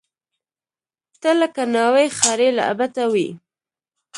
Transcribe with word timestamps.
ته 1.21 1.29
لکه 1.39 1.63
ناوۍ، 1.73 2.07
ښاري 2.17 2.49
لعبته 2.57 3.03
وې 3.13 3.29